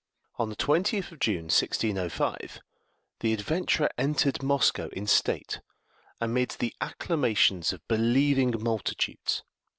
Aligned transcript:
On 0.39 0.49
the 0.49 0.55
20th 0.55 1.11
of 1.11 1.19
June, 1.19 1.43
1605, 1.53 2.59
the 3.19 3.33
adventurer 3.33 3.87
entered 3.99 4.41
Moscow 4.41 4.89
in 4.93 5.05
state, 5.05 5.59
amid 6.19 6.55
the 6.57 6.73
acclamations 6.81 7.71
of 7.71 7.87
believing 7.87 8.55
multitudes. 8.63 9.43